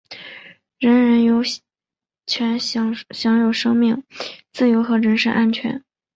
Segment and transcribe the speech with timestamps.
[0.79, 1.43] 人人有
[2.25, 2.95] 权享
[3.39, 4.03] 有生命、
[4.51, 5.85] 自由和人身安全。